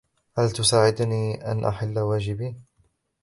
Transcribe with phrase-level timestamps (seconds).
[0.37, 2.55] هل تساعدني أن أحل واجبي؟